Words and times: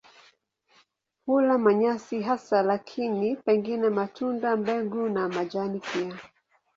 Hula 1.25 1.57
manyasi 1.57 2.21
hasa 2.21 2.61
lakini 2.63 3.35
pengine 3.35 3.89
matunda, 3.89 4.55
mbegu 4.55 5.09
na 5.09 5.27
majani 5.29 5.79
pia. 5.93 6.19